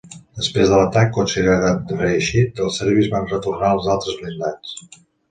Després 0.37 0.69
de 0.69 0.77
l'atac, 0.79 1.09
considerat 1.17 1.91
reeixit, 1.99 2.61
els 2.67 2.79
serbis 2.81 3.09
van 3.11 3.27
retornar 3.33 3.69
els 3.75 3.91
altres 3.97 4.17
blindats. 4.23 4.73